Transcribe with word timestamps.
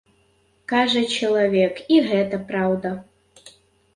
Кажа 0.71 1.01
чалавек, 1.17 1.75
і 1.95 1.99
гэта 2.09 2.35
праўда. 2.49 2.89